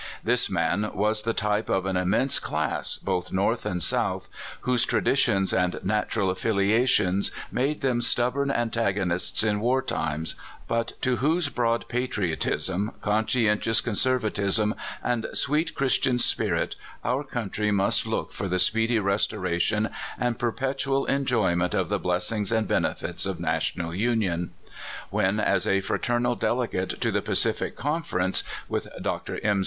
This 0.23 0.49
man 0.49 0.89
was 0.95 1.21
the 1.21 1.31
type 1.33 1.69
of 1.69 1.85
an 1.85 1.95
immense 1.95 2.39
class, 2.39 2.95
both 2.97 3.31
North 3.31 3.67
and 3.67 3.83
South, 3.83 4.29
whose 4.61 4.83
tra 4.83 4.99
ditions 4.99 5.55
and 5.55 5.79
natural 5.83 6.31
affiliations 6.31 7.29
made 7.51 7.81
them 7.81 8.01
stub 8.01 8.33
born 8.33 8.49
antagonists 8.49 9.43
in 9.43 9.59
war 9.59 9.79
times, 9.79 10.33
but 10.67 10.99
to 11.03 11.17
whose 11.17 11.49
broad 11.49 11.87
patriotism, 11.87 12.93
conscientious 12.99 13.79
conservatism, 13.79 14.73
and 15.03 15.27
sweet 15.35 15.75
Christian 15.75 16.17
spirit, 16.17 16.75
our 17.05 17.23
country 17.23 17.69
must 17.71 18.07
look 18.07 18.33
for 18.33 18.47
the 18.47 18.57
speedy 18.57 18.97
restoration 18.97 19.87
and 20.17 20.39
jDcrpetual 20.39 21.07
enjoyment 21.09 21.75
of 21.75 21.89
the 21.89 21.99
blessings 21.99 22.51
and 22.51 22.67
benefits 22.67 23.27
of 23.27 23.39
national 23.39 23.93
union. 23.93 24.51
When, 25.11 25.39
as 25.39 25.67
a 25.67 25.79
fraternal 25.79 26.33
delegate 26.33 26.99
to 27.01 27.11
the 27.11 27.21
Pacific 27.21 27.75
Conference 27.75 28.43
(with 28.67 28.87
Dr. 28.99 29.39
M. 29.43 29.59